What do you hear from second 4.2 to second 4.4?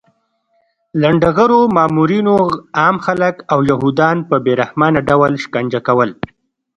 په